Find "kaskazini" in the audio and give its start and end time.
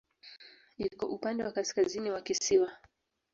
1.55-2.09